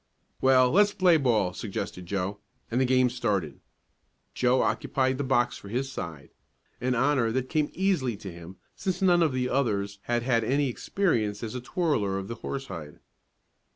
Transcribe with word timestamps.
"Well, 0.41 0.71
let's 0.71 0.93
play 0.95 1.17
ball," 1.17 1.53
suggested 1.53 2.07
Joe; 2.07 2.39
and 2.71 2.81
the 2.81 2.85
game 2.85 3.07
started. 3.07 3.59
Joe 4.33 4.63
occupied 4.63 5.19
the 5.19 5.23
box 5.23 5.59
for 5.59 5.69
his 5.69 5.91
side, 5.91 6.29
an 6.81 6.95
honor 6.95 7.31
that 7.31 7.49
came 7.49 7.69
easily 7.75 8.17
to 8.17 8.31
him 8.31 8.57
since 8.75 9.03
none 9.03 9.21
of 9.21 9.31
the 9.31 9.47
others 9.47 9.99
had 10.05 10.23
had 10.23 10.43
any 10.43 10.69
experience 10.69 11.43
as 11.43 11.53
a 11.53 11.61
twirler 11.61 12.17
of 12.17 12.29
the 12.29 12.33
horsehide. 12.41 12.97